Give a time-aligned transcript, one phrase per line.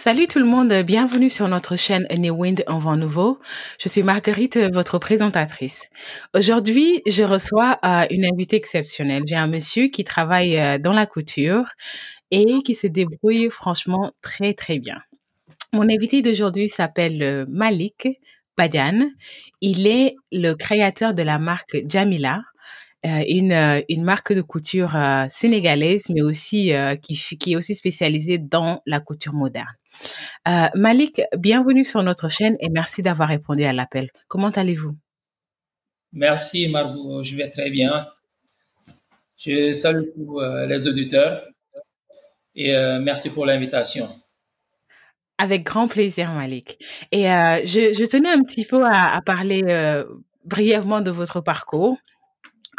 [0.00, 3.38] Salut tout le monde, bienvenue sur notre chaîne New Wind en vent nouveau.
[3.78, 5.90] Je suis Marguerite, votre présentatrice.
[6.34, 9.24] Aujourd'hui, je reçois euh, une invitée exceptionnelle.
[9.26, 11.66] J'ai un monsieur qui travaille euh, dans la couture
[12.30, 15.02] et qui se débrouille franchement très très bien.
[15.74, 18.08] Mon invité d'aujourd'hui s'appelle euh, Malik
[18.56, 19.10] Badian.
[19.60, 22.40] Il est le créateur de la marque Jamila,
[23.04, 26.72] une, euh, une marque de couture euh, sénégalaise, mais aussi
[27.02, 29.74] qui, qui est aussi spécialisée dans la couture moderne.
[30.74, 34.10] Malik, bienvenue sur notre chaîne et merci d'avoir répondu à l'appel.
[34.28, 34.96] Comment allez-vous?
[36.12, 38.06] Merci Margot, je vais très bien.
[39.36, 41.44] Je salue tous les auditeurs
[42.54, 44.04] et merci pour l'invitation.
[45.38, 46.78] Avec grand plaisir, Malik.
[47.12, 49.62] Et je, je, tenais un petit peu à, à parler
[50.44, 51.98] brièvement de votre parcours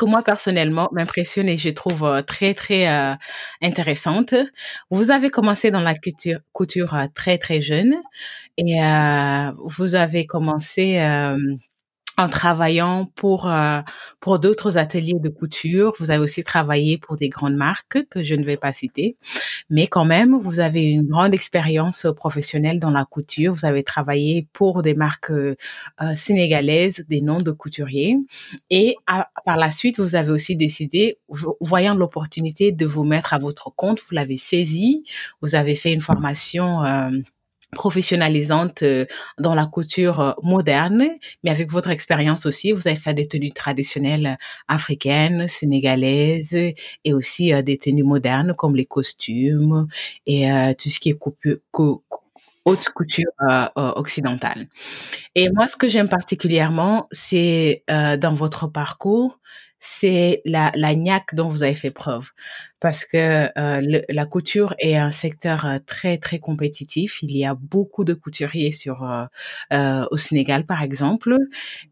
[0.02, 3.14] que moi personnellement m'impressionne et je trouve euh, très très euh,
[3.62, 4.34] intéressante.
[4.90, 7.94] Vous avez commencé dans la couture, couture euh, très très jeune
[8.58, 8.80] et
[9.64, 10.98] vous avez commencé
[12.22, 13.82] en travaillant pour euh,
[14.20, 15.94] pour d'autres ateliers de couture.
[16.00, 19.18] Vous avez aussi travaillé pour des grandes marques que je ne vais pas citer,
[19.70, 23.54] mais quand même, vous avez une grande expérience professionnelle dans la couture.
[23.54, 25.56] Vous avez travaillé pour des marques euh,
[26.16, 28.18] sénégalaises, des noms de couturiers,
[28.70, 28.96] et
[29.46, 31.18] par la suite, vous avez aussi décidé,
[31.60, 35.04] voyant l'opportunité de vous mettre à votre compte, vous l'avez saisi.
[35.42, 37.10] Vous avez fait une formation euh,
[37.72, 39.06] professionnalisante euh,
[39.40, 41.08] dans la couture euh, moderne,
[41.44, 47.54] mais avec votre expérience aussi, vous avez fait des tenues traditionnelles africaines, sénégalaises et aussi
[47.54, 49.88] euh, des tenues modernes comme les costumes
[50.26, 51.20] et tout ce qui est
[52.66, 53.32] haute couture
[53.76, 54.68] occidentale.
[55.36, 59.40] Et moi, ce que j'aime particulièrement, c'est dans votre parcours,
[59.80, 62.32] c'est la, la niaque dont vous avez fait preuve.
[62.82, 67.20] Parce que euh, la couture est un secteur euh, très, très compétitif.
[67.22, 69.04] Il y a beaucoup de couturiers sur
[69.72, 71.38] euh, au Sénégal, par exemple.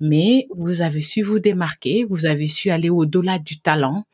[0.01, 4.05] Mais vous avez su vous démarquer, vous avez su aller au-delà du talent,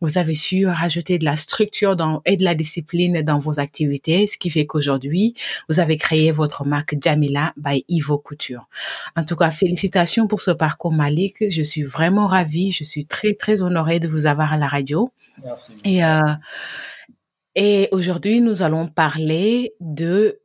[0.00, 4.26] vous avez su rajouter de la structure dans, et de la discipline dans vos activités,
[4.26, 5.34] ce qui fait qu'aujourd'hui,
[5.68, 8.68] vous avez créé votre marque Jamila by Ivo Couture.
[9.16, 11.36] En tout cas, félicitations pour ce parcours Malik.
[11.48, 12.72] Je suis vraiment ravie.
[12.72, 15.10] Je suis très très, honorée de vous avoir à la radio.
[15.42, 15.80] Merci.
[15.84, 16.20] Et, euh,
[17.54, 20.40] et aujourd'hui, nous allons parler de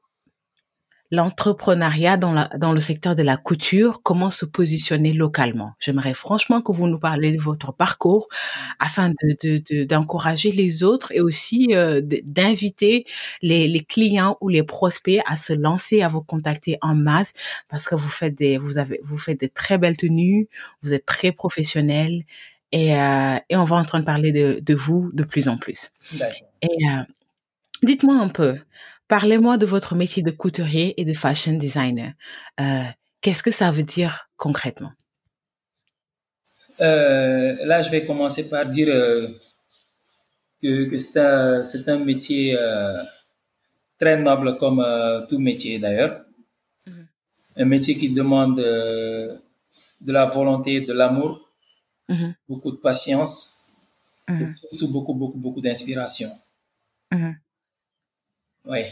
[1.11, 5.73] l'entrepreneuriat dans, le secteur de la couture, comment se positionner localement.
[5.79, 8.27] J'aimerais franchement que vous nous parliez de votre parcours
[8.79, 9.09] afin
[9.87, 13.05] d'encourager de, de, les autres et aussi euh, d'inviter
[13.41, 17.33] les, les clients ou les prospects à se lancer, à vous contacter en masse
[17.69, 20.47] parce que vous faites des, vous avez, vous faites des très belles tenues,
[20.83, 22.23] vous êtes très professionnels
[22.71, 25.57] et, euh, et on va en train de parler de, de vous de plus en
[25.57, 25.91] plus.
[26.61, 27.03] Et euh,
[27.83, 28.57] dites-moi un peu,
[29.07, 32.13] parlez-moi de votre métier de couturier et de fashion designer.
[32.59, 32.83] Euh,
[33.21, 34.91] Qu'est-ce que ça veut dire concrètement?
[36.79, 39.27] Euh, Là, je vais commencer par dire euh,
[40.61, 42.95] que, que c'est un, un, métier euh,
[43.99, 44.85] très noble comme
[45.27, 46.21] tout métier d'ailleurs.
[46.87, 47.61] Mm -hmm.
[47.61, 48.55] Un métier qui demande
[50.07, 51.48] de la volonté, de l'amour,
[52.09, 52.33] Mm -hmm.
[52.49, 53.33] beaucoup de patience,
[54.27, 56.29] et surtout beaucoup, beaucoup, beaucoup d'inspiration.
[57.11, 57.35] Mm -hmm.
[58.71, 58.83] Oui.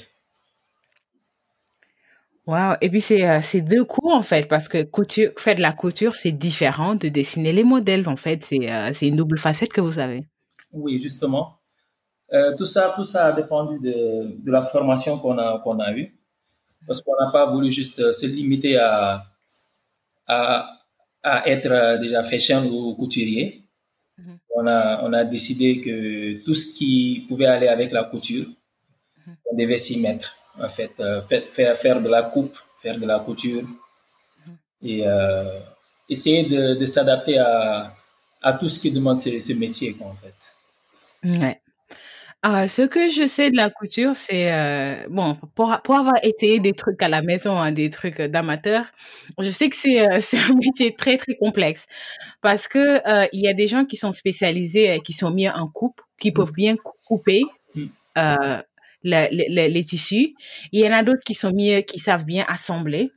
[2.48, 2.76] Wow.
[2.82, 6.16] Et puis c'est c'est deux coups en fait parce que couture, faire de la couture
[6.16, 8.64] c'est différent de dessiner les modèles en fait c'est
[8.94, 10.22] c'est une double facette que vous avez.
[10.72, 11.46] Oui justement
[12.34, 13.96] euh, tout ça tout ça a dépendu de,
[14.46, 16.10] de la formation qu'on a qu'on a eue
[16.86, 19.22] parce qu'on n'a pas voulu juste se limiter à
[20.28, 20.77] à
[21.24, 23.46] à être déjà fashion ou couturier.
[24.20, 24.38] -hmm.
[24.58, 25.96] On, a, on a décidé que
[26.46, 29.36] tout ce qui pouvait aller avec la couture, -hmm.
[29.52, 30.30] on devait s'y mettre.
[30.68, 31.22] En fait, euh,
[31.56, 34.56] faire, faire de la coupe, faire de la couture -hmm.
[34.90, 35.60] et euh,
[36.14, 37.52] essayer de, de s'adapter à,
[38.50, 40.40] à tout ce qui demande ce, ce métier, quoi, en fait.
[41.42, 41.58] Ouais.
[42.44, 46.60] Ah, ce que je sais de la couture, c'est euh, bon pour, pour avoir été
[46.60, 48.86] des trucs à la maison, hein, des trucs d'amateur.
[49.39, 51.88] Je sais que c'est euh, c'est un métier très très complexe
[52.42, 52.80] parce que
[53.10, 56.31] euh, il y a des gens qui sont spécialisés, qui sont mis en coupe, qui
[56.31, 56.75] peuvent bien
[57.07, 57.42] couper
[59.04, 60.34] les, les, les tissus.
[60.72, 63.12] Il y en a d'autres qui sont mis, qui savent bien assembler.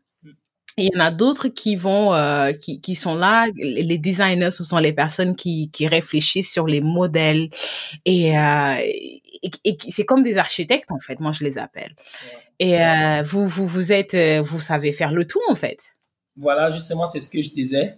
[0.78, 3.46] Il y en a d'autres qui vont, euh, qui, qui sont là.
[3.56, 7.50] Les designers, ce sont les personnes qui, qui réfléchissent sur les modèles
[8.06, 8.75] et, euh,
[9.42, 11.19] et, et c'est comme des architectes en fait.
[11.20, 11.94] Moi, je les appelle.
[12.58, 14.14] Et euh, vous, vous, vous êtes,
[14.44, 15.78] vous savez faire le tout en fait.
[16.37, 17.96] Voilà, justement, c'est ce que je disais.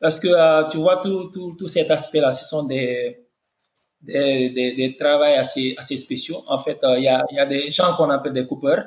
[0.00, 3.22] Parce que tu vois tout, tout, tout cet aspect-là, ce sont des
[4.02, 6.36] des, des, des travaux assez, assez spéciaux.
[6.48, 8.86] En fait, il y, a, y a des gens qu'on appelle des coupeurs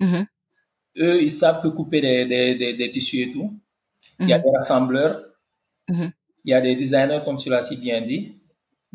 [0.00, 0.26] Mhm.
[0.98, 3.52] Eux, ils savent que couper des, des, tissus et tout.
[4.20, 4.44] Il y a Mhm.
[4.44, 5.20] des rassembleurs,
[5.88, 6.12] Mhm.
[6.44, 8.32] il y a des designers, comme tu l'as si bien dit.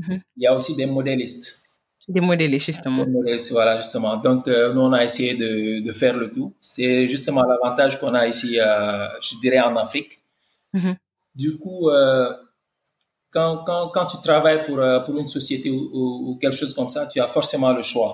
[0.07, 1.68] Il y a aussi des modélistes.
[2.09, 3.05] Des modèles, justement.
[3.51, 4.17] Voilà, justement.
[4.17, 6.53] Donc, euh, nous, on a essayé de, de faire le tout.
[6.59, 10.13] C'est justement l'avantage qu'on a ici, euh, je dirais, en Afrique.
[10.73, 10.95] Mhm.
[11.35, 12.33] Du coup, euh,
[13.29, 16.89] quand, quand, quand tu travailles pour, pour une société ou, ou, ou quelque chose comme
[16.89, 18.13] ça, tu as forcément le choix.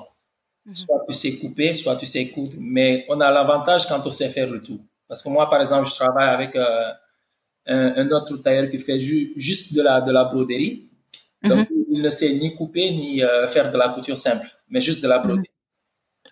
[0.65, 0.75] Mhm.
[0.75, 2.55] Soit tu sais couper, soit tu sais coudre.
[2.59, 4.81] Mais on a l'avantage quand on sait faire le tout.
[5.07, 9.31] Parce que moi, par exemple, je travaille avec un, un autre tailleur qui fait ju-
[9.37, 10.89] juste de la, de la broderie.
[11.43, 15.01] Donc, il ne sait ni couper ni euh, faire de la couture simple, mais juste
[15.03, 15.49] de la broderie.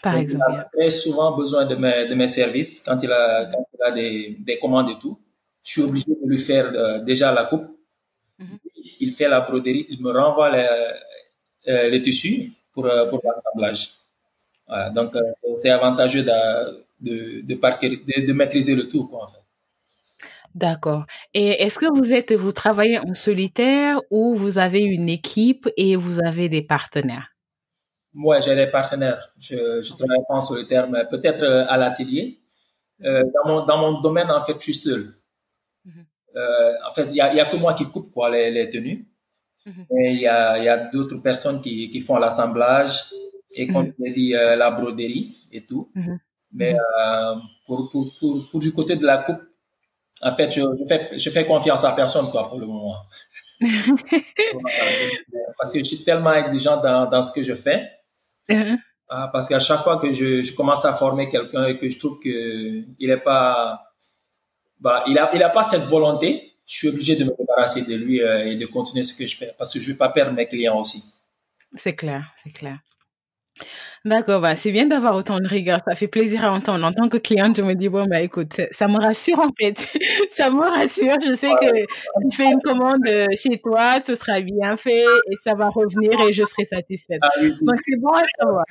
[0.01, 0.44] Par Donc, exemple.
[0.51, 3.81] il a très souvent besoin de mes, de mes services quand il a, quand il
[3.89, 5.15] a des, des commandes et tout.
[5.65, 7.68] Je suis obligé de lui faire euh, déjà la coupe.
[8.39, 8.57] Mhm.
[9.06, 10.69] Il fait la broderie, il me renvoie les,
[11.71, 13.81] euh, les tissus pour, pour l'assemblage.
[14.68, 15.12] Voilà, donc,
[15.62, 17.44] c'est- avantageux de,
[18.27, 19.06] de, maîtriser le tout.
[19.07, 19.43] Quoi, en fait.
[20.55, 21.05] D'accord.
[21.33, 25.95] Et est-ce que vous êtes, vous travaillez en solitaire ou vous avez une équipe et
[25.95, 27.29] vous avez des partenaires?
[28.13, 29.33] Moi, j'ai des partenaires.
[29.39, 32.39] Je ne travaille pas en solitaire, mais peut-être euh, à l'atelier.
[33.03, 35.01] Euh, dans, mon, dans mon domaine, en fait, je suis seul.
[35.85, 36.05] Mhm.
[36.35, 38.69] Euh, en fait, il n'y a, y a que moi qui coupe quoi, les, les
[38.69, 39.07] tenues.
[39.65, 39.85] Mhm.
[39.97, 43.09] Et il y a, y a d'autres personnes qui, qui font l'assemblage
[43.56, 45.89] et, comme je l'ai dit, euh, la broderie et tout.
[45.95, 46.19] Mhm.
[46.51, 46.75] Mais
[47.65, 49.41] pour, pour, pour, pour du côté de la coupe,
[50.23, 52.95] en fait, je, je, fais, je fais confiance à personne quoi, pour le moment.
[55.57, 57.89] Parce que je suis tellement exigeant dans, dans ce que je fais.
[58.49, 58.77] Mhm.
[59.09, 61.99] Ah, parce qu'à chaque fois que je, je commence à former quelqu'un et que je
[61.99, 63.93] trouve qu'il n'est pas,
[64.79, 68.03] bah, il a, il a pas cette volonté, je suis obligé de me débarrasser de
[68.03, 70.09] lui euh, et de continuer ce que je fais parce que je ne veux pas
[70.09, 71.03] perdre mes clients aussi.
[71.77, 72.79] C'est clair, c'est clair.
[74.05, 75.79] D'accord, bah, c'est bien d'avoir autant de rigueur.
[75.88, 76.85] Ça fait plaisir à entendre.
[76.85, 79.77] En tant que cliente, je me dis, bon, bah, écoute, ça me rassure en fait.
[80.31, 81.15] ça me rassure.
[81.25, 85.05] Je sais que si je fais une commande euh, chez toi, ce sera bien fait
[85.31, 87.19] et ça va revenir et je serai satisfaite.
[87.21, 87.65] Ah oui, oui.
[87.65, 88.65] Donc, c'est bon à savoir.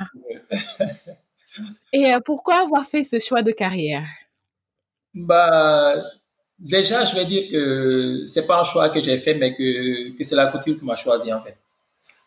[1.93, 4.06] Et euh, pourquoi avoir fait ce choix de carrière?
[5.14, 5.94] Bah,
[6.58, 10.25] déjà, je vais dire que c'est pas un choix que j'ai fait, mais que, que
[10.25, 11.56] c'est la couture qui m'a choisi en fait.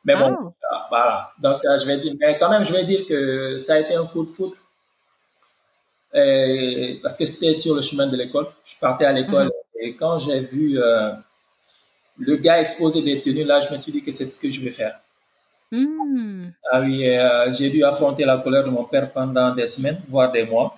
[0.06, 1.32] Mais bon, Ah, voilà.
[1.40, 3.96] Donc, euh, je vais dire, mais quand même, je vais dire que ça a été
[3.96, 4.56] un coup de foudre.
[7.02, 8.48] Parce que c'était sur le chemin de l'école.
[8.64, 11.12] Je partais à l'école et quand j'ai vu euh,
[12.18, 14.62] le gars exposer des tenues, là, je me suis dit que c'est ce que je
[14.62, 15.00] vais faire.
[15.72, 20.02] hmm, Ah oui, euh, j'ai dû affronter la colère de mon père pendant des semaines,
[20.08, 20.78] voire des mois,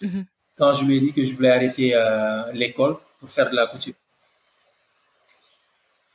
[0.00, 0.24] mhm.
[0.56, 3.66] quand je lui ai dit que je voulais arrêter euh, l'école pour faire de la
[3.66, 3.94] couture.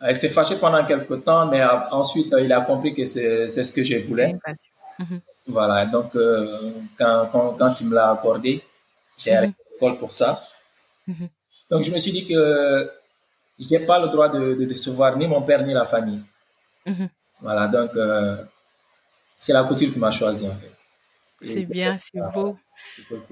[0.06, 3.50] Euh, Il s'est fâché pendant quelques temps, mais ensuite, euh, il a compris que c'est
[3.50, 4.36] ce que je voulais.
[5.00, 5.20] Mhm.
[5.48, 8.64] Voilà, donc euh, quand, quand, quand il me l'a accordé,
[9.18, 9.38] j'ai Mhm.
[9.38, 10.40] arrêté l'école pour ça.
[11.08, 11.28] Mhm.
[11.70, 12.90] Donc je me suis dit que
[13.60, 16.22] je n'ai pas le droit de, de décevoir ni mon père ni la famille.
[17.42, 18.38] Voilà, donc euh,
[19.38, 20.72] c'est la couture qui m'a choisi en fait.
[21.46, 22.58] C'est bien, c'est beau.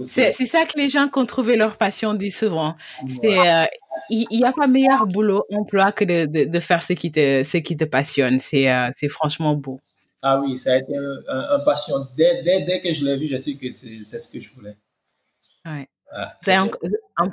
[0.06, 2.76] c'est- ça que les gens qui ont trouvé leur passion disent souvent.
[3.04, 3.10] Ouais.
[3.22, 3.66] C'est euh,
[4.10, 7.12] il il y a pas meilleur boulot, emploi que de, de, de faire ce qui
[7.12, 8.40] te ce qui te passionne.
[8.40, 9.80] C'est euh, franchement beau.
[10.22, 11.96] Ah oui, ça a été un, un- un passion.
[12.18, 14.54] Dès, dès, dès que je l'ai vu, je sais que c'est c'est ce que je
[14.56, 14.76] voulais.
[15.66, 15.88] Ouais.
[16.12, 16.78] Ah, Vous avez enc-
[17.18, 17.30] en-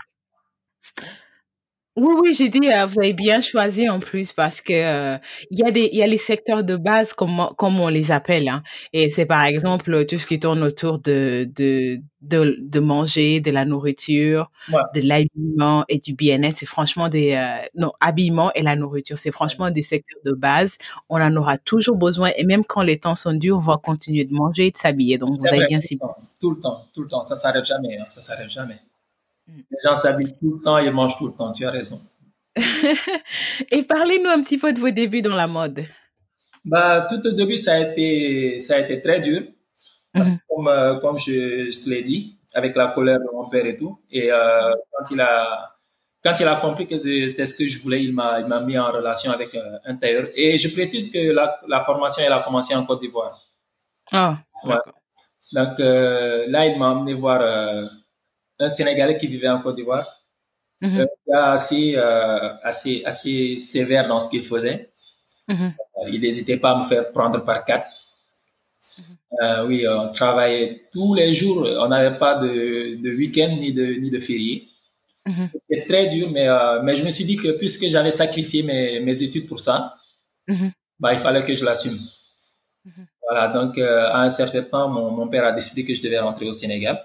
[1.96, 5.18] Oui, oui, j'ai dit, euh, vous avez bien choisi en plus parce que euh,
[5.50, 7.88] il y a des, il y a les secteurs de base comme, on- comme on
[7.88, 8.62] les appelle, hein.
[8.92, 13.50] Et c'est par exemple tout ce qui tourne autour de, de, de, de manger, de
[13.50, 14.80] la nourriture, Ouais.
[14.94, 16.56] de l'habillement et du bien-être.
[16.58, 19.18] C'est franchement des, euh, non, habillement et la nourriture.
[19.18, 20.78] C'est franchement des secteurs de base.
[21.08, 24.24] On en aura toujours besoin et même quand les temps sont durs, on va continuer
[24.24, 25.18] de manger et de s'habiller.
[25.18, 27.24] Donc vous avez bien temps, tout le temps, tout le temps.
[27.24, 28.76] Ça s'arrête jamais, hein, ça s'arrête jamais.
[29.50, 29.60] Mm.
[29.70, 31.52] Les gens s'habillent tout le temps, ils mangent tout le temps.
[31.52, 31.96] Tu as raison.
[33.70, 35.84] Et parlez-nous un petit peu de vos débuts dans la mode.
[36.64, 39.42] Bah, tout au début, ça a été, ça a été très dur.
[40.12, 40.40] Parce que Mhm.
[40.48, 43.76] comme, euh, comme je, je te l'ai dit, avec la colère de mon père et
[43.76, 44.00] tout.
[44.10, 45.66] Et euh, quand, il a,
[46.22, 49.30] quand il a compris que c'est ce que je voulais, il m'a mis en relation
[49.32, 50.26] avec euh, un tailleur.
[50.34, 53.38] Et je précise que la, la formation, elle a commencé en Côte d'Ivoire.
[54.12, 54.74] Ouais.
[54.74, 54.94] d'accord.
[55.52, 57.40] Donc euh, là, il m'a emmené voir
[58.60, 60.06] un Sénégalais qui vivait en Côte d'Ivoire.
[61.28, 64.90] Gars assez, euh, assez, assez sévère dans ce qu'il faisait.
[65.48, 65.72] Mhm.
[65.98, 67.88] Euh, Il n'hésitait pas à me faire prendre par quatre.
[69.42, 71.66] Euh, oui, on travaillait tous les jours.
[71.80, 74.66] On n'avait pas de, de week-end ni de, ni de férié.
[75.52, 76.48] C'était très dur, mais,
[76.82, 79.94] mais je me suis dit que puisque j'avais sacrifié mes, mes études pour ça,
[80.98, 81.98] bah, il fallait que je l'assume.
[83.22, 86.18] Voilà, donc euh, à un certain temps, mon, mon père a décidé que je devais
[86.18, 86.96] rentrer au Sénégal.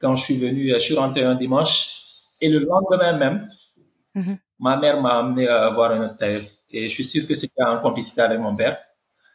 [0.00, 1.72] Quand je suis venu, je suis rentré un dimanche
[2.40, 3.48] et le lendemain même,
[4.14, 4.38] Mhm.
[4.60, 6.44] ma mère m'a amené à voir un autre tailleur.
[6.70, 8.76] Et je suis sûr que c'était en complicité avec mon père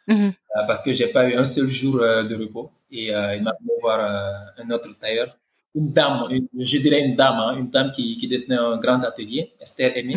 [0.08, 0.28] Mhm.
[0.56, 2.70] euh, parce que j'ai pas eu un seul jour euh, de repos.
[2.90, 3.98] Et euh, il m'a amené voir
[4.58, 5.28] un autre tailleur,
[5.74, 9.00] une dame, une- je dirais une dame, hein, une dame qui, qui détenait un grand
[9.10, 10.16] atelier, Esther Aimé.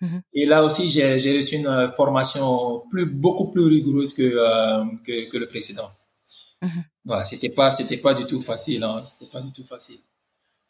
[0.00, 0.20] Mhm.
[0.34, 2.44] Et là aussi, j'ai reçu une formation
[2.90, 4.28] plus, beaucoup plus rigoureuse que,
[5.06, 5.88] que, que le précédent.
[6.62, 6.84] Mhm.
[7.04, 9.98] Voilà, c'était pas, c'était pas du tout facile, hein, c'était pas du tout facile.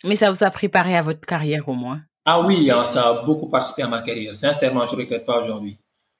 [0.05, 2.01] Mais ça vous a préparé à votre carrière au moins.
[2.25, 4.35] Ah oui, hein, ça a beaucoup participé à ma carrière.
[4.35, 5.77] Sincèrement, je regrette pas aujourd'hui.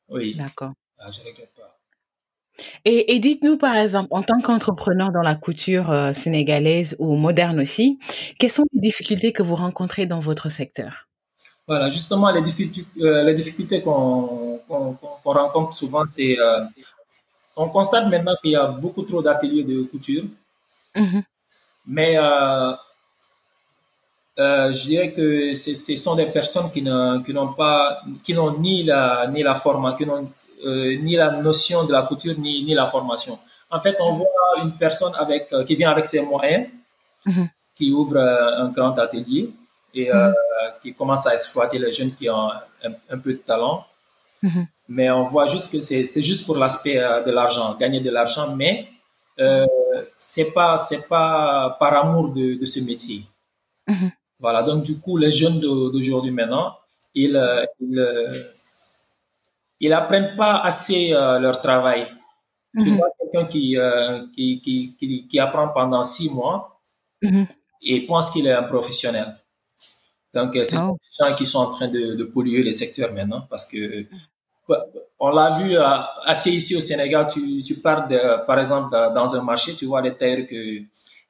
[0.09, 0.73] Oui, D'accord.
[0.99, 1.79] ah, je regrette pas.
[2.85, 7.61] Et, et dites-nous, par exemple, en tant qu'entrepreneur dans la couture euh, sénégalaise ou moderne
[7.61, 7.99] aussi,
[8.39, 11.09] quelles sont les difficultés que vous rencontrez dans votre secteur?
[11.67, 16.61] Voilà, justement, les difficultés, euh, les difficultés qu'on qu'on rencontre souvent, c'est euh,
[17.57, 20.25] on constate maintenant qu'il y a beaucoup trop d'ateliers de couture,
[20.97, 21.23] Mhm.
[21.87, 22.73] mais euh,
[24.39, 29.27] euh, je dirais que ce sont des personnes qui n'ont pas, qui n'ont ni la
[29.29, 30.31] ni la formation, qui n'ont
[30.65, 33.39] euh, ni la notion de la couture ni ni la formation.
[33.71, 34.29] En fait, on voit
[34.63, 36.67] une personne avec qui vient avec ses moyens,
[37.27, 37.49] Mhm.
[37.77, 38.19] qui ouvre
[38.65, 39.51] un grand atelier
[39.95, 40.35] et Mhm.
[40.83, 42.49] qui commence à exploiter les jeunes qui ont
[42.87, 43.85] un, un peu de talent.
[44.97, 48.11] Mais on voit juste que c'est c'est juste pour l'aspect euh, de l'argent, gagner de
[48.19, 48.75] l'argent, mais
[49.45, 49.67] euh,
[50.19, 53.21] c'est pas c'est pas par amour de, de ce métier.
[53.93, 54.11] Mhm.
[54.45, 54.61] Voilà.
[54.69, 56.67] Donc du coup, les jeunes d'au- d'aujourd'hui maintenant,
[57.23, 58.33] ils euh, ils, euh,
[59.81, 62.03] ils apprennent pas assez euh, leur travail.
[62.81, 62.97] Tu Mhm.
[62.99, 66.57] vois quelqu'un qui, euh, qui, qui, qui qui apprend pendant six mois
[67.23, 67.47] Mhm.
[67.91, 69.29] et pense qu'il est un professionnel.
[70.35, 70.99] Donc, ce sont Oh.
[71.05, 73.79] des gens qui sont en train de, de polluer les secteurs maintenant parce que
[75.19, 75.85] on l'a vu euh,
[76.25, 77.27] assez ici au Sénégal.
[77.33, 80.81] Tu, tu pars, de, par exemple, dans un marché, tu vois les que,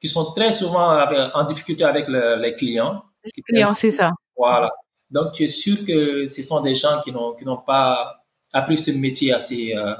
[0.01, 3.03] qui sont très souvent avec- en difficulté avec le- les clients.
[3.33, 4.11] Qui Client, c'est ça.
[4.37, 4.69] Voilà.
[5.09, 8.17] Donc, tu es sûr que ce sont des gens qui n'ont pas
[8.51, 9.93] appris ce métier assez, euh,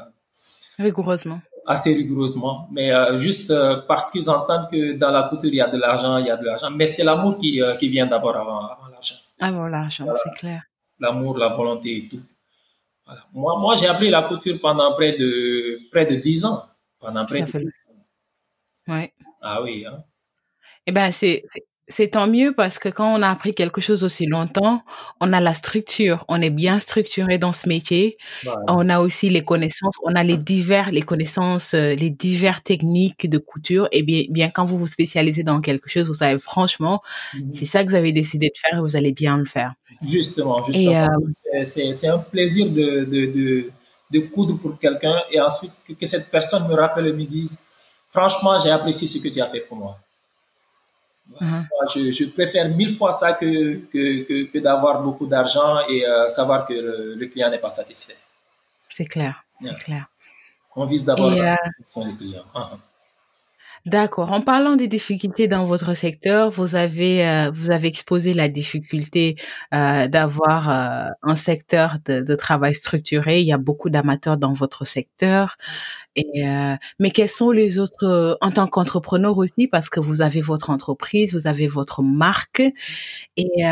[0.79, 1.39] Rigoureusement.
[1.67, 5.61] assez rigoureusement, mais euh, juste euh, parce qu'ils entendent que dans la couture, il y
[5.61, 6.69] a de l'argent, il y a de l'argent.
[6.71, 9.15] Mais c'est l'amour qui, qui vient d'abord avant, avant l'argent.
[9.39, 10.61] Ah l'argent, c'est clair.
[10.99, 12.17] L'amour, la volonté et tout.
[13.05, 13.25] Voilà.
[13.33, 16.59] Moi, moi j'ai appris la couture pendant près de, près de 10 ans.
[16.99, 18.93] Pendant près Ça de fait 10 ans.
[18.93, 19.13] Ouais.
[19.41, 19.85] Ah oui.
[19.85, 20.03] Hein.
[20.85, 21.43] Eh ben, c'est,
[21.93, 24.83] c'est- tant mieux parce que quand on a appris quelque chose aussi longtemps,
[25.21, 28.17] on a la structure, on est bien structuré dans ce métier.
[28.43, 28.59] Voilà.
[28.67, 33.29] On a aussi les connaissances, on a les divers, les connaissances, euh, les divers techniques
[33.29, 33.87] de couture.
[33.91, 37.01] Et bien, bien quand vous vous spécialisez dans quelque chose, vous savez franchement,
[37.33, 37.53] Mhm.
[37.53, 39.73] c'est ça que vous avez décidé de faire et vous allez bien le faire.
[40.01, 40.71] Justement, euh,
[41.65, 43.69] C'est- un plaisir de, de, de,
[44.11, 47.69] de coudre pour quelqu'un et ensuite que, que cette personne me rappelle et me dise
[48.11, 49.97] Franchement, j'ai apprécié ce que tu as fait pour moi.
[51.39, 56.05] Moi, je, je préfère mille fois ça que, que, que, que d'avoir beaucoup d'argent et
[56.05, 58.15] euh, savoir que le, le client n'est pas satisfait.
[58.89, 60.05] c'est clair, c'est clair.
[60.75, 62.43] On vise d'abord la euh, satisfaction du client.
[62.53, 62.77] Ah.
[63.85, 64.31] D'accord.
[64.31, 69.35] En parlant des difficultés dans votre secteur, vous avez euh, vous avez exposé la difficulté
[69.73, 73.41] euh, d'avoir euh, un secteur de, travail structuré.
[73.41, 75.57] Il y a beaucoup d'amateurs dans votre secteur.
[76.15, 76.43] Et
[76.99, 81.33] mais quels sont les autres en tant qu'entrepreneur aussi parce que vous avez votre entreprise,
[81.33, 82.61] vous avez votre marque
[83.35, 83.63] et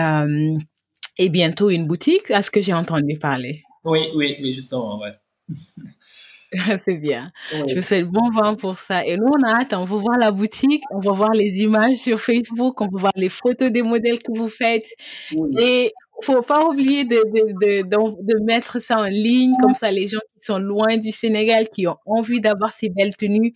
[1.18, 2.32] et bientôt une boutique.
[2.32, 3.62] À ce que j'ai entendu parler.
[3.84, 5.14] Oui, oui, oui, justement, ouais.
[6.86, 7.32] C'est bien.
[7.52, 9.06] Je vous souhaite bon vent pour ça.
[9.06, 9.74] Et nous, on a hâte.
[9.74, 13.14] On va voir la boutique, on va voir les images sur Facebook, on va voir
[13.16, 14.88] les photos des modèles que vous faites.
[15.34, 15.50] Oui.
[15.60, 15.94] Et
[16.24, 20.20] faut pas oublier de, de, de, de, mettre ça en ligne, comme ça les gens
[20.20, 23.54] qui sont loin du Sénégal, qui ont envie d'avoir ces belles tenues,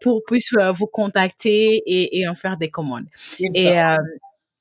[0.00, 3.06] pour puissent euh, vous contacter et, et en faire des commandes.
[3.40, 3.96] Et, euh,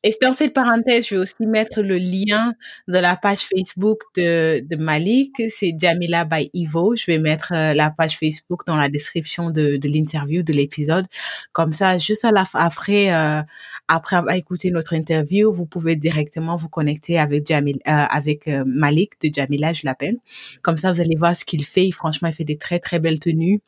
[0.04, 2.54] et dans cette parenthèse, je vais aussi mettre le lien
[2.88, 5.42] de la page Facebook de, de Malik.
[5.50, 6.96] C'est Jamila by Ivo.
[6.96, 11.06] Je vais mettre euh, la page Facebook dans la description de, l'interview, de l'épisode.
[11.54, 13.42] Comme ça, juste à la après, euh,
[13.88, 18.64] après avoir écouté notre interview, vous pouvez directement vous connecter avec Jamil, euh, avec euh,
[18.66, 20.18] Malik de Jamila, je l'appelle.
[20.62, 21.92] Comme ça, vous allez voir ce qu'il fait.
[21.92, 23.62] Franchement, il fait des très, très belles tenues.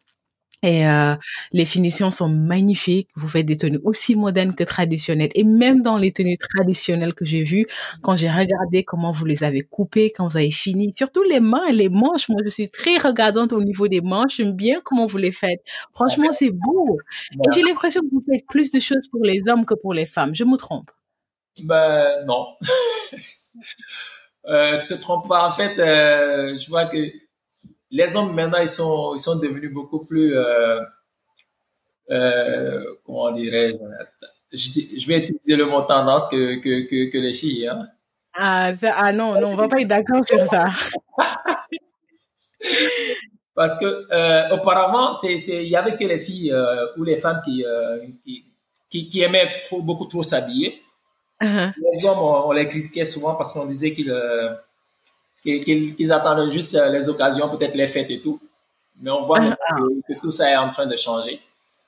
[0.63, 1.15] Et euh,
[1.51, 3.09] les finitions sont magnifiques.
[3.15, 5.29] Vous faites des tenues aussi modernes que traditionnelles.
[5.35, 7.67] Et même dans les tenues traditionnelles que j'ai vues,
[8.01, 11.65] quand j'ai regardé comment vous les avez coupées, quand vous avez fini, surtout les mains
[11.65, 12.29] et les manches.
[12.29, 14.37] Moi, je suis très regardante au niveau des manches.
[14.37, 15.61] J'aime bien comment vous les faites.
[15.93, 16.97] Franchement, c'est beau.
[17.33, 20.05] Et j'ai l'impression que vous faites plus de choses pour les hommes que pour les
[20.05, 20.33] femmes.
[20.33, 20.91] Je me trompe?
[21.61, 22.47] Ben non.
[24.47, 25.47] euh, te trompe pas.
[25.47, 26.97] En fait, euh, je vois que
[27.93, 30.79] les hommes maintenant, ils sont, ils sont devenus beaucoup plus, euh,
[32.09, 33.77] euh, comment dirais-je,
[34.51, 37.67] je, vais utiliser le mot tendance que, que, que, les filles.
[37.67, 37.87] Hein.
[38.33, 40.69] Ah, ah non, non, on va pas être d'accord sur ça.
[43.55, 47.63] Parce que euh, auparavant, il y avait que les filles euh, ou les femmes qui,
[47.63, 47.99] euh,
[48.89, 50.81] qui, qui, aimaient beaucoup trop s'habiller.
[51.39, 51.71] Uh-huh.
[51.93, 54.11] Les hommes, on, les critiquait souvent parce qu'on disait qu'ils
[55.43, 58.39] qu'ils attendaient juste les occasions, peut-être les fêtes et tout.
[59.01, 59.55] Mais on voit uh-huh.
[60.07, 61.39] que, tout ça est en train de changer.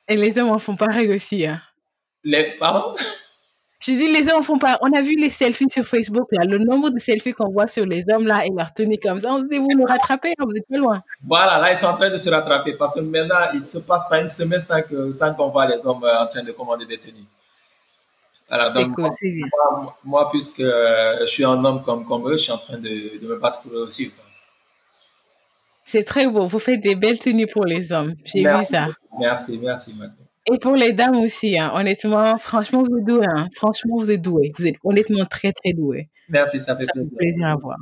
[0.07, 1.45] Et les hommes en font pareil aussi.
[1.45, 1.61] Hein.
[2.23, 2.95] Les, pardon?
[3.79, 4.79] Je dis, les hommes font pas.
[4.81, 6.43] On a vu les selfies sur Facebook, là.
[6.43, 9.31] Le nombre de selfies qu'on voit sur les hommes, là, et leur tenue comme ça.
[9.31, 11.01] On se dit, vous nous rattrapez, hein, vous êtes pas loin.
[11.23, 14.09] Voilà, là, ils sont en train de se rattraper parce que maintenant, il se passe
[14.09, 16.97] pas une semaine sans qu'on sans voit les hommes euh, en train de commander des
[16.97, 17.27] tenues.
[18.49, 18.95] Alors, donc,
[20.03, 23.19] moi, puisque euh, je suis un homme comme, comme eux, je suis en train de,
[23.19, 24.11] de me battre pour eux aussi.
[25.85, 26.47] C'est très beau.
[26.47, 28.13] Vous faites des belles tenues pour les hommes.
[28.23, 28.89] J'ai vu ça.
[29.19, 30.15] Merci, merci, madame.
[30.47, 31.71] Et pour les dames aussi, hein.
[31.73, 33.25] honnêtement, franchement, vous êtes doués.
[33.27, 33.47] Hein.
[33.55, 34.51] Franchement, vous êtes doués.
[34.57, 36.09] Vous êtes honnêtement très, très doués.
[36.29, 37.11] Merci, ça fait, plaisir.
[37.17, 37.77] plaisir à voir.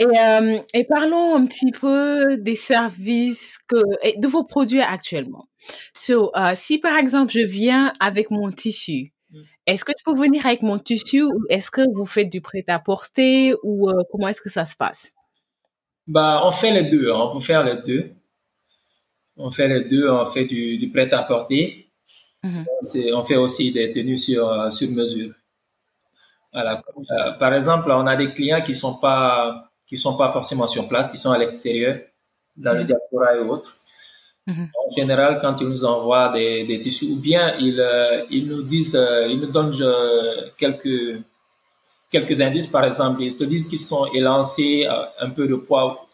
[0.00, 3.76] Et, euh, et, parlons un petit peu des services que,
[4.18, 5.48] de vos produits actuellement.
[5.94, 9.42] So, euh, si par exemple je viens avec mon tissu, mm.
[9.66, 13.54] est-ce que je peux venir avec mon tissu ou est-ce que vous faites du prêt-à-porter
[13.62, 15.10] ou euh, comment est-ce que ça se passe?
[16.06, 17.10] Bah, on fait les deux.
[17.10, 17.30] Hein.
[17.30, 18.12] On peut faire les deux.
[19.36, 21.90] On fait les deux, on fait du, du prêt-à-porter.
[22.42, 22.66] Mhm.
[23.14, 25.32] On fait aussi des tenues sur, sur mesure.
[26.54, 26.84] Voilà.
[26.96, 30.88] Euh, par exemple, on a des clients qui sont pas qui sont pas forcément sur
[30.88, 31.98] place, qui sont à l'extérieur,
[32.56, 32.86] dans le mhm.
[32.86, 33.76] diaspora et autres.
[34.46, 34.68] Mhm.
[34.76, 38.62] En général, quand ils nous envoient des, des tissus, ou bien ils, euh, ils nous
[38.62, 39.74] disent, ils nous donnent
[40.56, 41.20] quelques
[42.10, 44.86] quelques indices, par exemple, ils te disent qu'ils sont élancés,
[45.18, 46.06] un peu de poids,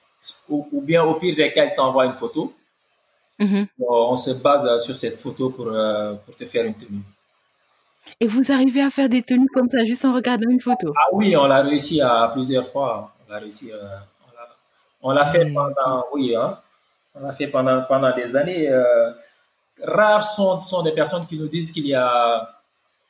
[0.49, 2.53] ou, ou bien au pire des cas, ils t'envoient une photo.
[3.39, 3.67] Mhm.
[3.79, 7.03] On se base sur cette photo pour, euh, pour te faire une tenue.
[8.21, 10.93] Et vous arrivez à faire des tenues comme ça juste en regardant une photo?
[10.95, 13.15] Ah oui, on l'a réussi à plusieurs fois.
[13.31, 13.71] On l'a réussi.
[13.73, 13.77] Euh,
[15.03, 16.59] on l'a fait pendant, oui, hein,
[17.15, 18.69] on l'a fait pendant, pendant des années.
[18.69, 19.13] Euh,
[19.83, 22.51] rares sont, sont des personnes qui nous disent qu'il y a,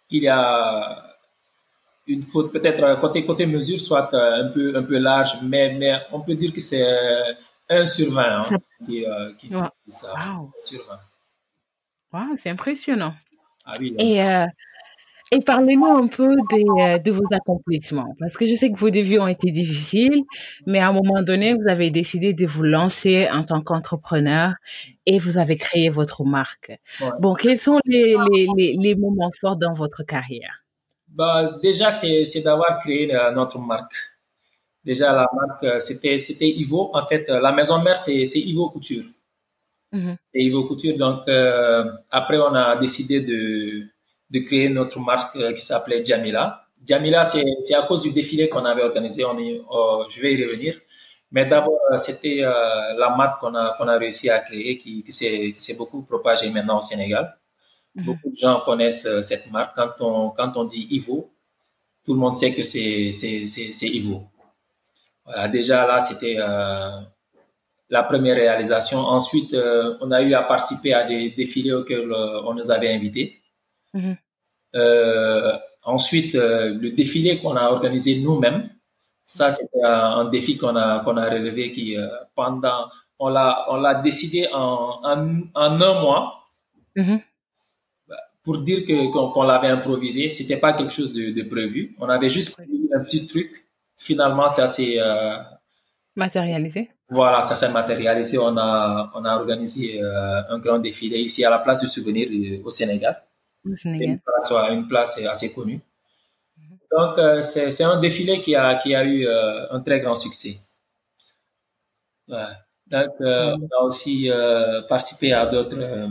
[0.08, 1.04] qu'il y a
[2.06, 6.20] une faute, peut-être côté, côté mesure, soit un peu, un peu large, mais, mais on
[6.20, 6.86] peut dire que c'est
[7.70, 9.50] 1 sur 20 hein, qui, euh, qui,
[9.88, 10.12] ça.
[10.36, 10.52] Wow.
[10.60, 10.80] sur
[12.12, 12.18] 20.
[12.18, 13.14] Wow, c'est impressionnant.
[13.64, 14.46] Ah oui, et, euh,
[15.32, 18.90] et parlez-nous un peu des, euh, de vos accomplissements, parce que je sais que vos
[18.90, 20.22] débuts ont été difficiles,
[20.66, 24.54] mais à un moment donné, vous avez décidé de vous lancer en tant qu'entrepreneur
[25.06, 26.72] et vous avez créé votre marque.
[27.20, 28.16] Bon, quels sont les,
[28.56, 30.64] les, les, moments forts dans votre carrière?
[31.08, 33.94] Bah, Déjà, c'est d'avoir créé notre marque.
[34.84, 36.90] Déjà, la marque, euh, c'était, Ivo.
[36.94, 39.04] En fait, euh, la maison mère, c'est, Ivo Couture.
[39.92, 40.16] Mm-hmm.
[40.32, 40.96] C'est Ivo Couture.
[40.96, 43.86] Donc, euh, après, on a décidé de,
[44.30, 46.64] de créer notre marque qui s'appelait Jamila.
[46.86, 49.24] Jamila, c'est, à cause du défilé qu'on avait organisé.
[49.24, 49.36] On
[49.70, 50.78] oh, je vais y revenir.
[51.32, 55.76] Mais d'abord, c'était la marque qu'on a, qu'on a réussi à créer, qui, qui, s'est,
[55.76, 57.36] beaucoup propagée maintenant au Sénégal.
[57.96, 58.04] Mm-hmm.
[58.04, 59.76] Beaucoup de gens connaissent cette marque.
[59.76, 61.30] Quand on, quand on dit Ivo,
[62.04, 63.10] tout le monde sait que c'est,
[63.82, 64.30] Ivo
[65.50, 66.90] déjà là, c'était euh,
[67.88, 68.98] la première réalisation.
[68.98, 72.92] Ensuite, euh, on a eu à participer à des défilés auxquels euh, on nous avait
[72.92, 73.39] invités.
[73.94, 74.16] Mhm.
[75.84, 78.68] ensuite, le défilé qu'on a organisé nous-mêmes,
[79.24, 81.96] ça, c'était un, défi qu'on a, qu'on a relevé qui,
[82.34, 86.44] pendant, on l'a, on l'a décidé en, en, un mois.
[86.96, 87.20] Mhm.
[88.42, 91.94] Pour dire que, qu'on, l'avait improvisé, c'était pas quelque chose de, de prévu.
[91.98, 92.58] On avait juste
[92.94, 95.36] un petit truc finalement, ça s'est euh,
[96.16, 96.90] matérialisé.
[97.10, 98.38] Voilà, ça s'est matérialisé.
[98.38, 102.28] On a, on a organisé euh, un grand défilé ici à la place du souvenir
[102.30, 103.22] euh, au Sénégal.
[103.76, 104.08] Sénégal.
[104.08, 105.80] Une place, une place assez connue.
[106.90, 109.26] Donc, c'est un défilé qui a, qui a eu
[109.70, 110.56] un très grand succès.
[112.28, 114.30] Donc, on a aussi
[114.88, 116.10] participé à d'autres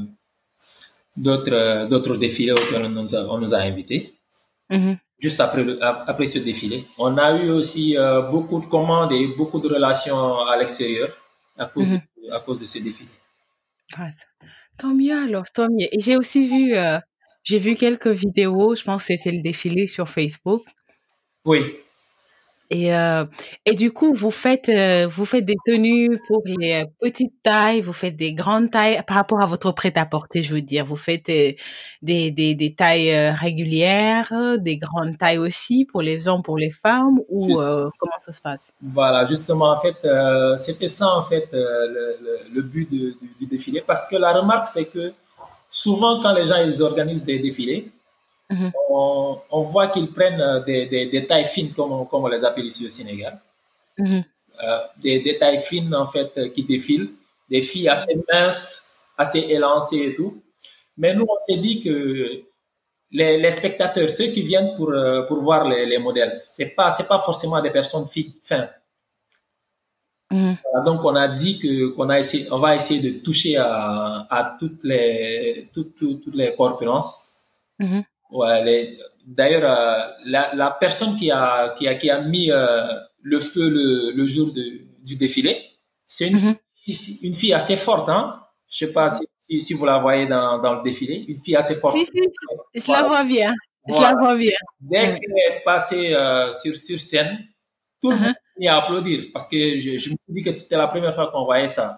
[1.18, 4.14] d'autres d'autres défilés auxquels on nous a, on nous a invités.
[4.70, 6.86] Mm-hmm juste après, après ce défilé.
[6.98, 11.10] On a eu aussi euh, beaucoup de commandes et beaucoup de relations à l'extérieur
[11.58, 12.34] à, cause de, mhm.
[12.34, 13.10] à cause de ce défilé.
[13.98, 14.10] Ah,
[14.78, 15.88] tant mieux alors, tant mieux.
[15.92, 17.00] Et j'ai aussi vu, euh,
[17.44, 20.64] j'ai vu quelques vidéos, je pense que c'était le défilé sur Facebook.
[21.46, 21.62] Oui.
[22.72, 23.26] Et, euh,
[23.66, 27.94] et du coup, vous faites, euh, vous faites des tenues pour les petites tailles, vous
[27.94, 30.86] faites des grandes tailles par rapport à votre prêt-à-porter, je veux dire.
[30.86, 31.54] Vous faites euh,
[32.04, 36.70] des, des, des tailles euh, régulières, des grandes tailles aussi pour les hommes, pour les
[36.70, 38.72] femmes, ou comment ça se passe?
[38.84, 39.96] Voilà, justement, en fait,
[40.60, 42.18] c'était ça, en fait, le,
[42.54, 43.82] le, but du, du, défilé.
[43.82, 45.12] Parce que la remarque, c'est que
[45.70, 47.92] souvent, quand les gens ils organisent des défilés,
[48.52, 48.72] Mhm.
[48.90, 52.28] on, on voit qu'ils prennent euh, des, des, des tailles fines, comme on, comme on
[52.28, 53.40] les appelle ici au Sénégal.
[53.98, 54.24] Mhm.
[54.64, 57.12] Euh, des, des tailles fines, en fait, euh, qui défilent.
[57.50, 60.42] Des filles assez minces, assez élancées et tout.
[60.98, 62.42] Mais nous, on s'est dit que
[63.12, 64.94] les, les spectateurs, ceux qui viennent pour,
[65.28, 68.34] pour voir les, les modèles, c'est pas, c'est pas forcément des personnes fines.
[70.32, 70.58] Mhm.
[70.86, 74.58] Donc on a dit que qu'on a essayé, on va essayer de toucher à, à
[74.60, 77.46] toutes les toutes, toutes, toutes les corpulences.
[77.80, 78.04] Mhm.
[78.32, 82.88] Ouais, D'ailleurs, euh, la, la personne qui a qui a qui a mis euh,
[83.22, 84.64] le feu le, le jour de,
[85.04, 85.58] du défilé,
[86.08, 86.56] c'est une, Mhm.
[86.86, 88.40] fille- une fille assez forte, hein.
[88.70, 89.24] Je sais pas si,
[89.62, 91.96] si, vous la voyez dans, dans le défilé, une fille assez forte.
[91.98, 92.22] Si, si,
[92.86, 93.52] je la vois bien.
[93.88, 94.12] Je Voilà.
[94.14, 94.52] la vois bien.
[94.80, 97.40] Dès qu'elle est passée euh, sur, sur scène,
[98.02, 98.34] tout le monde
[98.68, 101.46] à applaudir parce que je, je me suis dit que c'était la première fois qu'on
[101.46, 101.98] voyait ça.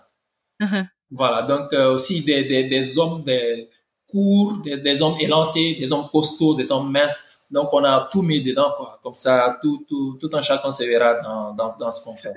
[0.60, 0.88] Mhm.
[1.12, 3.70] Voilà, donc euh, aussi des, des, des hommes des
[4.12, 7.46] courts, des, des hommes élancés, des hommes costauds, des hommes minces.
[7.52, 9.00] Donc on a tout mis dedans, quoi.
[9.04, 12.32] Comme ça, tout, tout, tout un chacun se verra dans, dans, dans ce qu'on fait.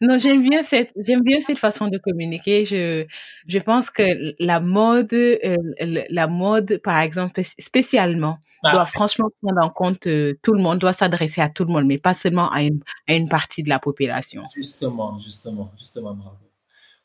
[0.00, 2.64] Non, j'aime bien cette, j'aime bien cette façon de communiquer.
[2.64, 3.06] Je,
[3.46, 4.02] je pense que
[4.42, 5.56] la mode, euh,
[6.10, 8.72] la mode, par exemple, spé- spécialement, Ah.
[8.72, 11.84] doit franchement prendre en compte euh, tout le monde, doit s'adresser à tout le monde,
[11.86, 14.42] mais pas seulement à une, à une partie de la population.
[14.54, 16.38] Justement, justement, justement, Margot.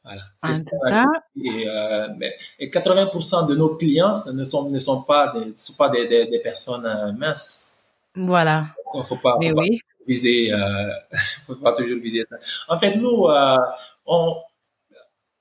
[0.07, 0.21] Voilà.
[0.43, 1.05] En ce cas.
[1.43, 5.75] Et, euh, mais- et 80% de nos clients ne sont, ne sont pas des, sont
[5.77, 7.89] pas des, des, des personnes euh, minces.
[8.15, 8.67] voilà.
[8.93, 9.79] Il ne faut pas, oui.
[10.07, 10.89] viser, euh,
[11.47, 12.37] faut pas toujours viser ça.
[12.73, 13.57] En fait, nous, euh,
[14.05, 14.35] on,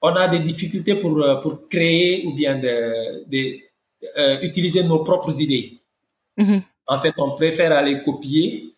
[0.03, 5.79] on a des difficultés pour, pour créer ou bien de, de, utiliser nos propres idées.
[6.37, 6.63] Mhm.
[6.89, 8.73] En fait, on préfère aller copier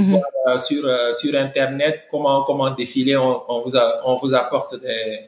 [0.00, 3.16] Euh, sur, euh, sur Internet comment, comment défiler.
[3.16, 5.18] On, on, vous, a- on vous apporte des,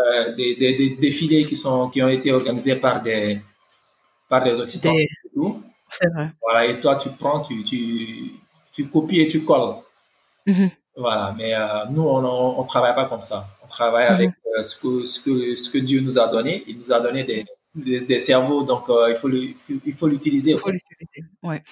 [0.00, 3.38] euh, des, des, des défilés qui, sont, qui ont été organisés par des,
[4.28, 5.60] par des Occidentaux.
[5.90, 6.30] C'est vrai.
[6.40, 8.32] Voilà, et toi, tu prends, tu, tu,
[8.72, 9.76] tu copies et tu colles.
[10.46, 10.70] Mhm.
[10.96, 13.44] Voilà, mais euh, nous, on ne travaille pas comme ça.
[13.64, 14.14] On travaille Mhm.
[14.14, 14.30] avec
[14.62, 16.64] ce, que, ce, que, ce que Dieu nous a donné.
[16.66, 17.44] Il nous a donné des,
[18.00, 20.52] des, cerveaux, donc il faut l'utiliser.
[20.52, 20.99] Il faut l'utiliser.
[21.42, 21.62] Ouais.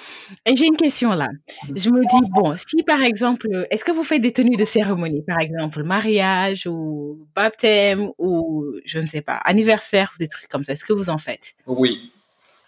[0.46, 1.28] Et j'ai une question là.
[1.74, 5.22] Je me dis, bon, si par exemple, est-ce que vous faites des tenues de cérémonie,
[5.22, 10.64] par exemple, mariage ou baptême ou, je ne sais pas, anniversaire ou des trucs comme
[10.64, 11.52] ça, est-ce que vous en faites?
[11.66, 12.10] Oui,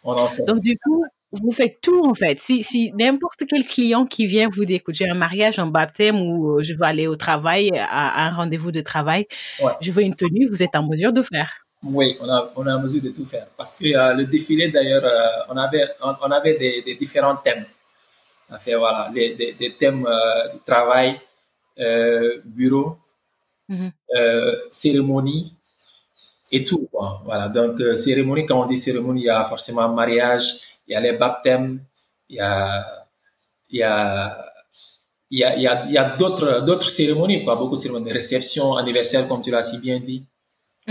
[0.04, 0.44] on en fait.
[0.44, 2.38] Donc, du coup, vous faites tout en fait.
[2.38, 6.20] Si, si n'importe quel client qui vient vous dit, écoute, j'ai un mariage, un baptême
[6.20, 9.26] ou euh, je veux aller au travail, à, à un rendez-vous de travail,
[9.62, 9.72] Ouais.
[9.80, 11.59] je veux une tenue, vous êtes en mesure de faire.
[11.82, 13.46] Oui, on a, on a mesure de tout faire.
[13.56, 17.36] Parce que euh, le défilé, d'ailleurs, euh, on avait, on, on avait des, des différents
[17.36, 17.64] thèmes.
[18.50, 21.20] On a fait, voilà, les, des, des thèmes euh, du travail,
[22.44, 22.98] bureau,
[23.68, 23.92] Mhm.
[24.70, 25.54] cérémonie
[26.52, 26.88] et tout.
[26.92, 27.22] Quoi.
[27.24, 30.44] Voilà, donc cérémonie, quand on dit cérémonie, il y a forcément mariage,
[30.88, 31.80] il y a les baptêmes,
[32.28, 33.06] il y a,
[33.70, 34.46] il y a,
[35.30, 37.82] il y a, il y a, il y a d'autres, d'autres cérémonies, quoi, beaucoup de
[37.82, 40.24] cérémonies, réception, anniversaire, comme tu l'as si bien dit.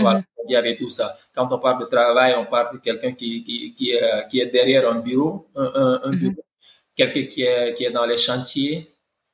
[0.00, 1.08] Voilà, il y avait tout ça.
[1.34, 4.46] Quand on parle de travail, on parle de quelqu'un qui, qui, qui, est, qui est
[4.50, 6.16] derrière un bureau, un, un, un Mhm.
[6.18, 6.44] bureau,
[6.96, 8.88] quelqu'un qui est, qui est dans les chantiers,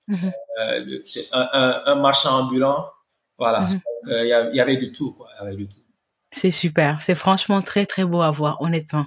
[0.09, 0.33] Mhm.
[0.61, 1.01] euh,
[1.33, 2.87] un, un, un marchand ambulant.
[3.39, 3.81] Voilà, Mhm.
[4.09, 5.29] Euh, il y avait du tout, quoi.
[5.41, 5.77] Il y avait du tout.
[6.33, 7.03] C'est super.
[7.03, 9.07] C'est franchement très, très beau à voir, honnêtement.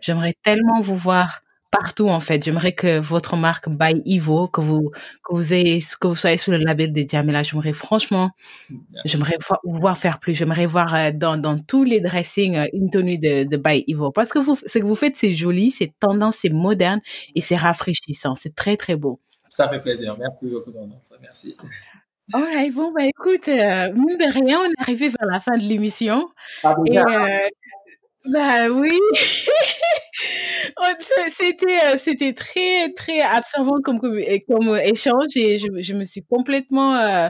[0.00, 1.40] J'aimerais tellement vous voir
[1.70, 2.44] partout, en fait.
[2.44, 4.90] J'aimerais que votre marque by Ivo, que vous,
[5.24, 7.42] que vous ayez, que vous soyez sous le label de Diamela.
[7.42, 8.30] J'aimerais franchement,
[9.04, 10.34] j'aimerais voir faire plus.
[10.34, 14.10] J'aimerais voir euh, dans, dans tous les dressings euh, une tenue de, de by Ivo.
[14.10, 17.00] Parce que vous, ce que vous faites, c'est joli, c'est tendance, c'est moderne
[17.34, 18.34] et c'est rafraîchissant.
[18.34, 19.20] C'est très, très beau.
[19.50, 20.16] Ça fait plaisir.
[20.18, 20.72] Merci beaucoup.
[21.22, 21.56] Merci.
[22.32, 25.62] Alright, bon, bah écoute, euh, mine de rien, on est arrivé vers la fin de
[25.62, 26.28] l'émission.
[26.64, 27.02] Ah, Et euh,
[28.32, 28.98] bah oui,
[31.30, 36.04] c'était euh, c'était très très absorbant comme comme, comme euh, échange et je, je me
[36.04, 37.28] suis complètement euh,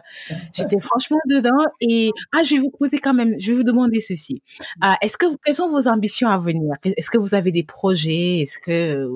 [0.52, 4.00] j'étais franchement dedans et ah je vais vous poser quand même je vais vous demander
[4.00, 4.42] ceci.
[4.80, 6.74] Ah, est-ce que quelles sont vos ambitions à venir?
[6.84, 8.40] Est-ce que vous avez des projets?
[8.40, 9.06] Est-ce que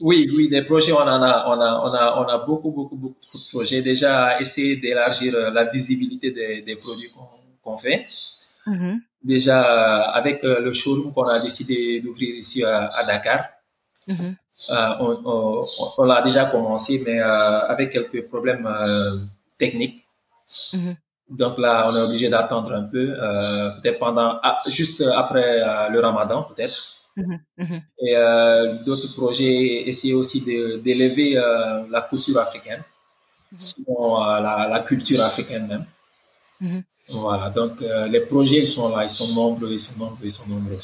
[0.00, 2.96] Oui, oui, des projets, on en a, on a, on a, on a beaucoup, beaucoup,
[2.96, 3.82] beaucoup de projets.
[3.82, 7.10] Déjà, essayer d'élargir euh, la visibilité des, des produits
[7.62, 8.02] qu'on fait.
[8.66, 9.58] Mhm, Déjà,
[10.10, 13.40] euh, avec euh, le showroom qu'on a décidé d'ouvrir ici à, à Dakar,
[14.08, 14.36] mhm,
[14.70, 15.62] euh, on, on,
[15.98, 17.26] on l'a déjà commencé, mais euh,
[17.72, 19.16] avec quelques problèmes euh,
[19.58, 20.04] techniques.
[20.72, 20.96] mhm,
[21.30, 25.88] Donc là, on est obligé d'attendre un peu, euh, peut-être pendant, ah, juste après euh,
[25.90, 26.78] le Ramadan, peut-être.
[27.58, 27.80] mhm.
[28.06, 30.44] Et euh, d'autres projets, essayer aussi
[30.82, 32.82] d'élever euh, la culture africaine,
[33.58, 35.86] sinon euh, la, la culture africaine même.
[36.60, 36.82] Mhm.
[37.20, 40.30] Voilà, donc euh, les projets, ils sont là, ils sont nombreux, ils sont nombreux, ils
[40.30, 40.76] sont nombreux.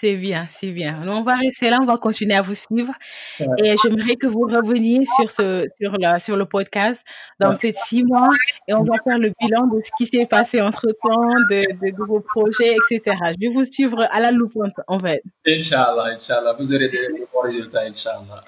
[0.00, 1.02] C'est bien, c'est bien.
[1.08, 2.92] On va rester là, on va continuer à vous suivre.
[3.40, 3.46] Ouais.
[3.64, 7.02] Et j'aimerais que vous reveniez sur, ce, sur, la, sur le podcast
[7.40, 7.56] dans Ouais.
[7.58, 8.28] ces six mois
[8.68, 12.04] et on va faire le bilan de ce qui s'est passé entre-temps, de, de, de
[12.04, 13.16] vos projets, etc.
[13.40, 15.22] Je vais vous suivre à la loupe, en- fait.
[15.46, 18.44] Inch'Allah, Inch'Allah, vous aurez des des bons résultats, Inch'Allah.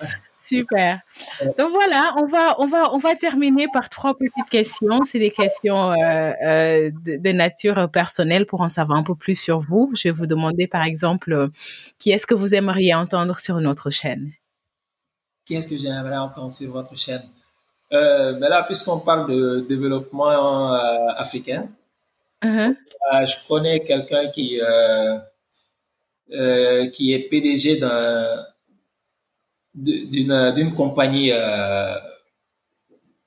[0.48, 1.00] Super.
[1.58, 5.04] Donc voilà, on va, on va, on va terminer par trois petites questions.
[5.04, 9.34] C'est des questions euh, euh, de, de nature personnelle pour en savoir un peu plus
[9.34, 9.92] sur vous.
[9.96, 11.48] Je vais vous demander, par exemple, euh,
[11.98, 14.32] qui est-ce que vous aimeriez entendre sur notre chaîne?
[15.46, 17.22] Qu'est-ce que j'aimerais entendre sur votre chaîne?
[17.90, 20.72] Ben Là, puisqu'on parle de développement
[21.16, 21.68] africain,
[22.44, 24.60] euh, je connais quelqu'un qui,
[26.92, 28.44] qui est PDG d'un-
[29.76, 31.94] d'une d'une compagnie euh,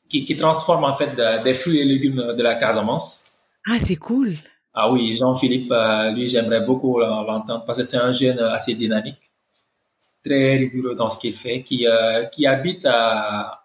[0.10, 3.44] qui, qui transforme en fait de- des fruits et légumes de la Casamance.
[3.68, 4.36] Ah, c'est cool.
[4.74, 9.18] Ah oui, Jean-Philippe, euh, lui, j'aimerais beaucoup l'entendre parce que c'est un jeune assez dynamique,
[10.26, 13.64] très rigoureux dans ce qu'il fait, qui, euh, qui habite à,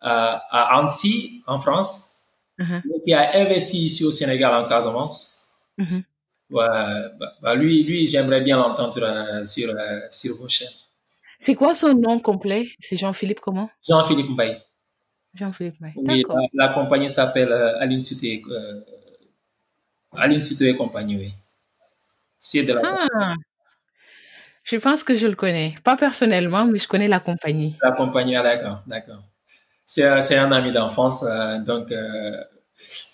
[0.00, 2.10] à, à Annecy, en France,
[2.56, 2.82] Mhm.
[2.84, 5.54] mais qui a investi ici au Sénégal, en Casamance.
[5.76, 6.04] Mhm.
[6.50, 6.66] Ouais,
[7.18, 10.68] bah, bah, lui, lui j'aimerais bien l'entendre sur, euh, sur, euh, sur vos chaînes.
[11.44, 12.68] C'est quoi son nom complet?
[12.78, 13.70] C'est Jean-Philippe comment?
[13.86, 14.58] Jean-Philippe Mbaye.
[15.34, 15.92] Jean-Philippe, ouais.
[15.96, 18.80] Oui, la, la compagnie s'appelle euh, Aline Suté, euh,
[20.12, 21.30] Aline et compagnie, oui.
[22.38, 23.34] C'est de la, Ah,
[24.62, 25.74] je pense que je le connais.
[25.82, 27.76] Pas personnellement, mais je connais la compagnie.
[27.82, 29.22] la compagnie, ah, d'accord, d'accord.
[29.86, 32.42] C'est un- c'est un ami d'enfance, euh, donc euh,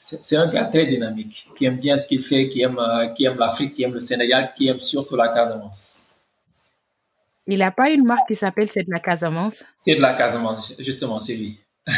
[0.00, 3.24] c'est un gars très dynamique, qui aime bien ce qu'il fait, qui aime, euh, qui
[3.24, 6.09] aime l'Afrique, qui aime le Sénégal, qui aime surtout la Casamance.
[7.50, 9.64] Il n'a pas une marque qui s'appelle C'est de la Casamance?
[9.76, 11.60] C'est de la Casamance, justement, c'est lui.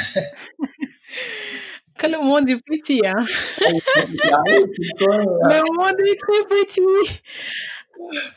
[1.98, 3.12] Que le monde est petit, hein
[3.60, 3.72] Le
[5.76, 7.20] monde est très petit.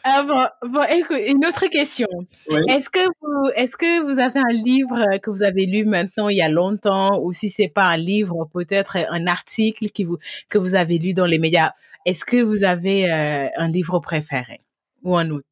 [0.03, 2.07] Ah bon, bon, écoute, une autre question.
[2.49, 2.59] Oui.
[2.67, 6.35] Est-ce que vous, est-ce que vous avez un livre que vous avez lu maintenant il
[6.37, 10.17] y a longtemps, ou si c'est pas un livre, peut-être un article qui vous,
[10.49, 11.71] que vous avez lu dans les médias.
[12.05, 14.59] Est-ce que vous avez euh, un livre préféré
[15.03, 15.47] ou un autre?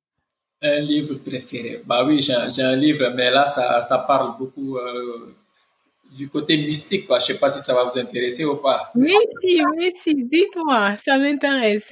[0.65, 1.81] Un livre préféré.
[1.85, 5.35] Bah oui, j'ai un, livre, mais là, ça, ça parle beaucoup euh,
[6.11, 7.05] du côté mystique.
[7.05, 7.19] Quoi.
[7.19, 8.89] Je sais pas si ça va vous intéresser ou pas.
[8.95, 11.83] Oui, si, oui, si, dites-moi, ça m'intéresse.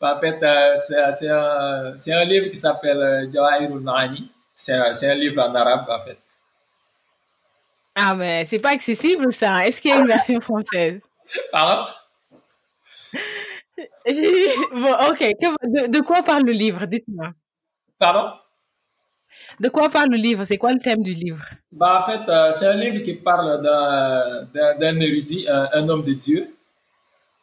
[0.00, 0.76] En fait, euh,
[1.10, 4.30] c'est un, un livre qui s'appelle euh, Jawahirul Ma'ani.
[4.54, 6.18] C'est un, c'est un livre en arabe, en fait.
[7.96, 9.66] Ah, mais c'est pas accessible, ça.
[9.66, 11.00] Est-ce qu'il y a une version française?
[11.50, 11.90] Pardon?
[14.72, 15.20] Bon, ok.
[15.64, 16.84] De, de quoi parle le livre?
[16.86, 17.32] Dites-moi.
[17.98, 18.32] Pardon?
[19.60, 20.44] De quoi parle le livre?
[20.44, 21.44] C'est quoi le thème du livre?
[21.70, 23.62] bah, En fait, euh, c'est un livre qui parle
[24.78, 26.54] d'un érudit, un, un homme de Dieu,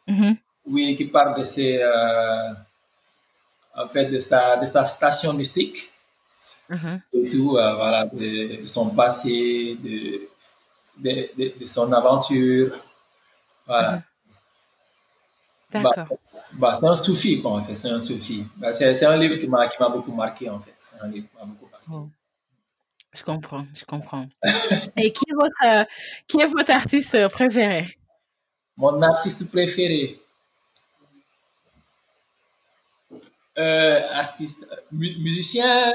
[0.06, 0.36] Mhm.
[0.66, 2.52] oui, qui parle de ses, euh,
[3.76, 5.88] en fait, de sa, de sa station mystique.
[6.68, 7.00] Mhm.
[7.14, 10.28] et tout, euh, voilà, de, de son passé, de,
[10.98, 12.76] de, de- de son aventure.
[13.66, 14.02] Voilà.
[15.72, 16.08] D'accord.
[16.54, 17.76] Bah, c'est un soufi, quoi, en fait.
[17.76, 18.44] C'est un soufi.
[18.56, 20.74] Bah, c'est, un livre qui m'a, qui m'a beaucoup marqué, en fait.
[20.80, 22.10] C'est un livre qui m'a beaucoup marqué.
[23.12, 24.26] Je comprends, je comprends.
[24.96, 25.86] Et qui est votre,
[26.26, 27.96] qui est votre artiste préféré?
[28.76, 30.18] Mon artiste préféré.
[33.58, 35.92] Euh, artiste, mu- musicien,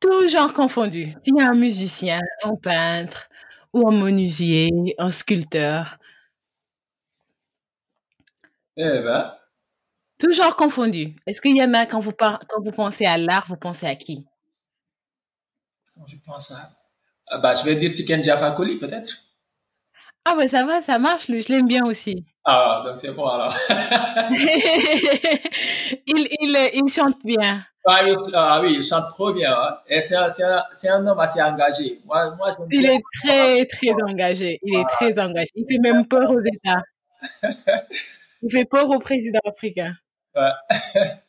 [0.00, 1.14] Tout genre confondu.
[1.24, 3.28] S'il y a un musicien, un peintre,
[3.72, 5.98] ou un menuisier, un sculpteur,
[8.78, 9.34] eh ben,
[10.32, 11.16] genre confondu.
[11.26, 13.86] Est-ce qu'il y en a quand vous, par- quand vous pensez à l'art, vous pensez
[13.86, 14.24] à qui?
[16.06, 16.58] je pense à.
[17.26, 19.10] Ah, bah, je vais dire Tiken Jaffa peut-être.
[20.24, 22.24] Ah ben ça va, ça marche, lui, je l'aime bien aussi.
[22.44, 23.54] Ah, donc c'est bon alors.
[26.06, 27.64] il, il, il chante bien.
[27.86, 29.52] Ah oui, ah oui, il chante trop bien.
[29.52, 29.78] hein.
[29.88, 31.98] Et c'est un, un, un homme assez engagé.
[32.06, 34.58] Moi, moi Il est très, très engagé.
[34.62, 35.50] Il est très engagé.
[35.54, 36.82] Il fait même peur aux États.
[38.42, 39.92] Il fait peur au président africain.
[40.34, 40.50] Ouais.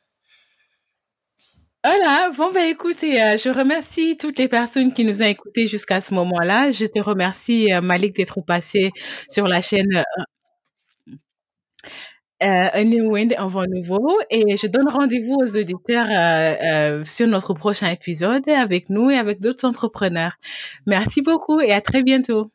[1.84, 6.02] Voilà, bon ben écoutez, euh, je remercie toutes les personnes qui nous ont écoutés jusqu'à
[6.02, 6.72] ce moment-là.
[6.72, 8.92] Je te remercie euh, Malik d'être passé
[9.30, 10.04] sur la chaîne euh,
[12.44, 17.06] euh, A New Wind, un vent nouveau, et je donne rendez-vous aux auditeurs euh, euh,
[17.06, 20.38] sur notre prochain épisode avec nous et avec d'autres entrepreneurs.
[20.86, 22.52] Merci beaucoup et à très bientôt.